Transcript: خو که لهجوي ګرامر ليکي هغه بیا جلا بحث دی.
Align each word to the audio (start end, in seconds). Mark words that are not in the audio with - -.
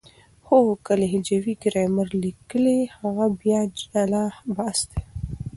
خو 0.45 0.57
که 0.85 0.93
لهجوي 1.01 1.53
ګرامر 1.63 2.07
ليکي 2.21 2.75
هغه 2.97 3.25
بیا 3.41 3.59
جلا 3.79 4.25
بحث 4.55 4.79
دی. 4.89 5.01